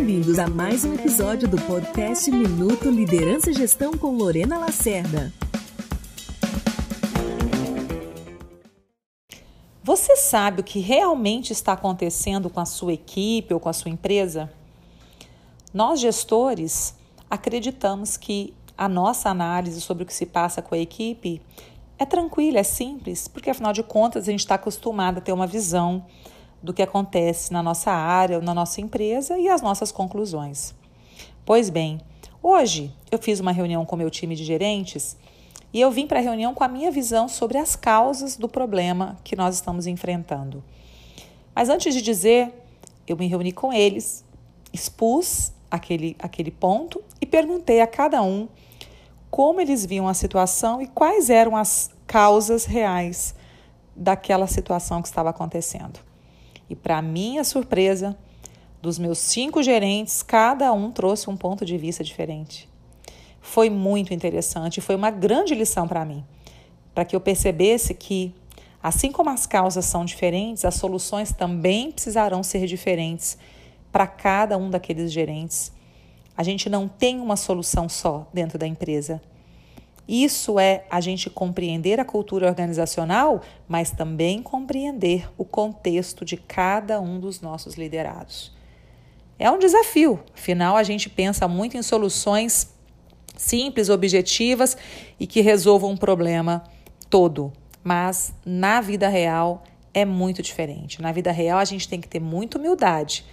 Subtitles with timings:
[0.00, 5.30] Bem-vindos a mais um episódio do podcast Minuto Liderança e Gestão com Lorena Lacerda.
[9.84, 13.90] Você sabe o que realmente está acontecendo com a sua equipe ou com a sua
[13.90, 14.50] empresa?
[15.72, 16.94] Nós, gestores,
[17.28, 21.42] acreditamos que a nossa análise sobre o que se passa com a equipe
[21.98, 25.46] é tranquila, é simples, porque afinal de contas a gente está acostumado a ter uma
[25.46, 26.06] visão
[26.62, 30.74] do que acontece na nossa área ou na nossa empresa e as nossas conclusões.
[31.44, 32.00] Pois bem,
[32.42, 35.16] hoje eu fiz uma reunião com meu time de gerentes
[35.72, 39.16] e eu vim para a reunião com a minha visão sobre as causas do problema
[39.22, 40.62] que nós estamos enfrentando.
[41.54, 42.52] Mas antes de dizer,
[43.06, 44.24] eu me reuni com eles,
[44.72, 48.48] expus aquele, aquele ponto e perguntei a cada um
[49.30, 53.34] como eles viam a situação e quais eram as causas reais
[53.94, 56.09] daquela situação que estava acontecendo.
[56.70, 58.16] E, para minha surpresa,
[58.80, 62.68] dos meus cinco gerentes, cada um trouxe um ponto de vista diferente.
[63.40, 66.24] Foi muito interessante, foi uma grande lição para mim,
[66.94, 68.32] para que eu percebesse que,
[68.82, 73.36] assim como as causas são diferentes, as soluções também precisarão ser diferentes
[73.90, 75.72] para cada um daqueles gerentes.
[76.36, 79.20] A gente não tem uma solução só dentro da empresa.
[80.10, 87.00] Isso é a gente compreender a cultura organizacional, mas também compreender o contexto de cada
[87.00, 88.52] um dos nossos liderados.
[89.38, 92.74] É um desafio, afinal, a gente pensa muito em soluções
[93.36, 94.76] simples, objetivas
[95.18, 96.64] e que resolvam um problema
[97.08, 99.62] todo, mas na vida real
[99.94, 101.00] é muito diferente.
[101.00, 103.24] Na vida real, a gente tem que ter muita humildade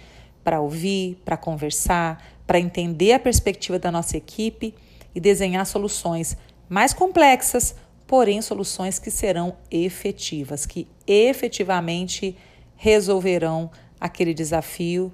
[0.44, 4.72] para ouvir, para conversar, para entender a perspectiva da nossa equipe
[5.12, 6.36] e desenhar soluções
[6.68, 7.74] mais complexas,
[8.06, 12.36] porém soluções que serão efetivas, que efetivamente
[12.76, 15.12] resolverão aquele desafio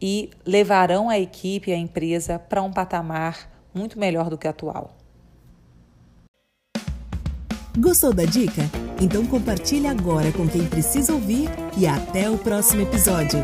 [0.00, 4.96] e levarão a equipe e a empresa para um patamar muito melhor do que atual.
[7.78, 8.62] Gostou da dica?
[9.00, 13.40] Então compartilhe agora com quem precisa ouvir e até o próximo episódio.